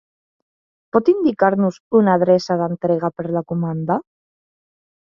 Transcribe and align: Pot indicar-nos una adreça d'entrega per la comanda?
Pot 0.97 1.11
indicar-nos 1.13 1.79
una 2.01 2.17
adreça 2.21 2.59
d'entrega 2.65 3.15
per 3.21 3.31
la 3.39 3.47
comanda? 3.55 4.03